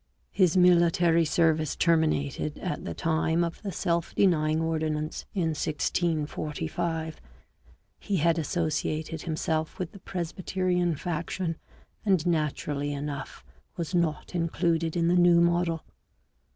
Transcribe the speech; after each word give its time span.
His 0.31 0.57
military 0.57 1.25
service 1.25 1.75
terminated 1.75 2.57
at 2.57 2.85
the 2.85 2.95
time 2.95 3.43
of 3.43 3.61
the 3.61 3.71
Self 3.71 4.15
denying 4.15 4.59
Ordinance 4.59 5.27
in 5.35 5.49
1645; 5.49 7.21
he 7.99 8.17
had 8.17 8.39
associated 8.39 9.21
himself 9.21 9.77
with 9.77 9.91
the 9.91 9.99
Presby 9.99 10.41
terian 10.41 10.97
faction, 10.97 11.55
and 12.03 12.25
naturally 12.25 12.91
enough 12.91 13.45
was 13.77 13.93
not 13.93 14.33
included 14.33 14.95
in 14.95 15.07
the 15.07 15.13
New 15.15 15.39
Model. 15.39 15.83